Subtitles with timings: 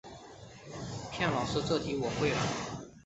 [1.11, 2.37] 骗老师这题我会了